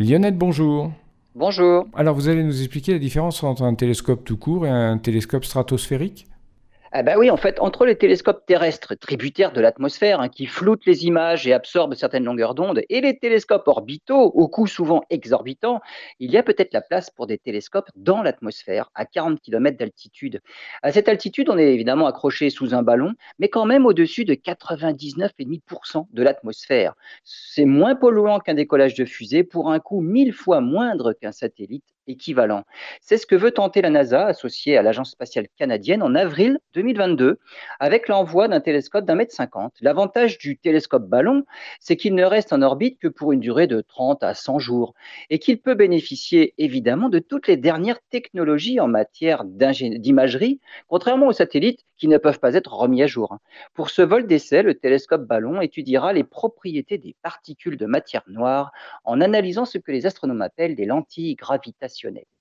[0.00, 0.92] Lionel, bonjour.
[1.34, 1.88] Bonjour.
[1.92, 5.44] Alors vous allez nous expliquer la différence entre un télescope tout court et un télescope
[5.44, 6.28] stratosphérique?
[6.92, 11.04] Bah oui, en fait, entre les télescopes terrestres tributaires de l'atmosphère, hein, qui floutent les
[11.04, 15.80] images et absorbent certaines longueurs d'onde, et les télescopes orbitaux, au coût souvent exorbitant,
[16.18, 20.40] il y a peut-être la place pour des télescopes dans l'atmosphère, à 40 km d'altitude.
[20.82, 24.34] À cette altitude, on est évidemment accroché sous un ballon, mais quand même au-dessus de
[24.34, 26.94] 99,5% de l'atmosphère.
[27.22, 31.84] C'est moins polluant qu'un décollage de fusée pour un coût mille fois moindre qu'un satellite
[32.08, 32.64] équivalent.
[33.00, 37.38] C'est ce que veut tenter la NASA, associée à l'Agence spatiale canadienne, en avril 2022,
[37.78, 39.74] avec l'envoi d'un télescope d'un mètre cinquante.
[39.80, 41.44] L'avantage du télescope ballon,
[41.80, 44.94] c'est qu'il ne reste en orbite que pour une durée de 30 à 100 jours
[45.30, 51.32] et qu'il peut bénéficier évidemment de toutes les dernières technologies en matière d'imagerie, contrairement aux
[51.32, 53.36] satellites qui ne peuvent pas être remis à jour.
[53.74, 58.72] Pour ce vol d'essai, le télescope ballon étudiera les propriétés des particules de matière noire
[59.04, 62.37] en analysant ce que les astronomes appellent des lentilles gravitationnelles professionnelle.